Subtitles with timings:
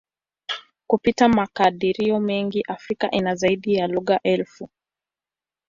[0.87, 4.69] Kupitia makadirio mengi, Afrika ina zaidi ya lugha elfu.